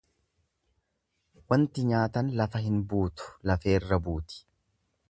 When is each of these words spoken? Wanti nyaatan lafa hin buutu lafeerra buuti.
Wanti 1.53 1.85
nyaatan 1.91 2.33
lafa 2.41 2.63
hin 2.65 2.81
buutu 2.95 3.31
lafeerra 3.53 4.03
buuti. 4.11 4.43